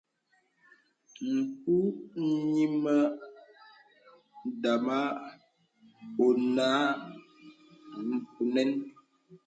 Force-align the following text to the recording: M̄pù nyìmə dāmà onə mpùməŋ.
M̄pù 1.35 1.73
nyìmə 2.55 2.95
dāmà 4.61 4.99
onə 6.25 6.67
mpùməŋ. 8.09 8.69